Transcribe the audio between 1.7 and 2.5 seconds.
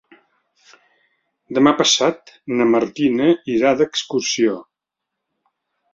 passat